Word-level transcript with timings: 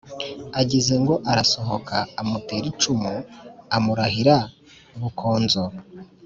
agize 0.61 0.93
ngo 1.01 1.15
arasohoka 1.31 1.95
amutera 2.21 2.65
icumu 2.73 3.13
amurahira 3.75 4.37
bukonzo, 5.01 5.63